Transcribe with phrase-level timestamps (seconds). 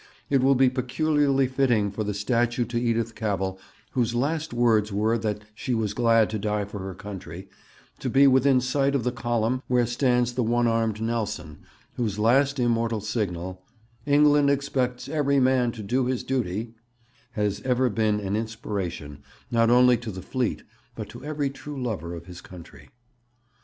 [0.31, 3.59] It will be peculiarly fitting for the statue to Edith Cavell,
[3.91, 7.47] whose last words were that she was glad to die for her country,
[7.99, 11.59] to be within sight of the column where stands the one armed Nelson,
[11.97, 13.61] whose last immortal signal,
[14.07, 16.73] 'England expects every man to do his duty,'
[17.33, 19.19] has ever been an inspiration
[19.51, 20.63] not only to the Fleet,
[20.95, 22.89] but to every true lover of his country.